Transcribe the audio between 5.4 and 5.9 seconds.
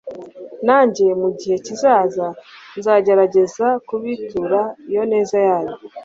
yanyu